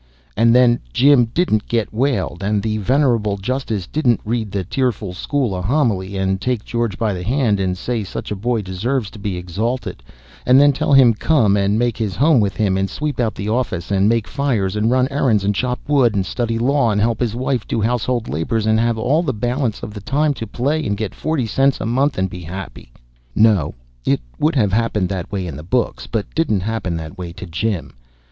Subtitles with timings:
[0.35, 5.53] And then Jim didn't get whaled, and the venerable justice didn't read the tearful school
[5.55, 9.19] a homily, and take George by the hand and say such a boy deserved to
[9.19, 10.01] be exalted,
[10.43, 13.35] and then tell him to come and make his home with him, and sweep out
[13.35, 16.99] the office, and make fires, and run errands, and chop wood, and study law, and
[16.99, 20.47] help his wife do household labors, and have all the balance of the time to
[20.47, 22.91] play, and get forty cents a month, and be happy.
[23.35, 27.31] No; it would have happened that way in the books, but didn't happen that way
[27.33, 27.93] to Jim.